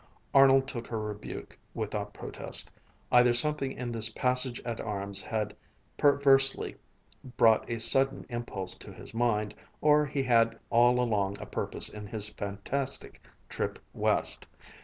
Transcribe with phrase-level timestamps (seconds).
[0.33, 2.71] Arnold took her rebuke without protest.
[3.11, 5.55] Either something in this passage at arms had
[5.95, 6.75] perversely
[7.37, 12.07] brought a sudden impulse to his mind, or he had all along a purpose in
[12.07, 14.47] his fantastic trip West.